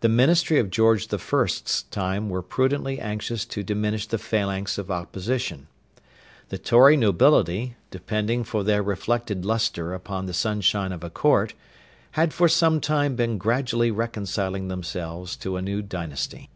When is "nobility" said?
6.96-7.76